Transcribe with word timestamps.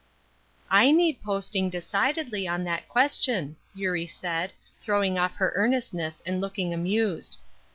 "I 0.71 0.89
need 0.89 1.21
posting, 1.21 1.69
decidedly, 1.69 2.47
on 2.47 2.63
that 2.63 2.89
question," 2.89 3.57
Eurie 3.75 4.07
said, 4.07 4.51
throwing 4.81 5.19
off 5.19 5.35
her 5.35 5.51
earnestness 5.53 6.23
and 6.25 6.41
looking 6.41 6.73
amused. 6.73 7.37